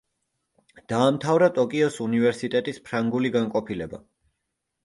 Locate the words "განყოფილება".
3.37-4.05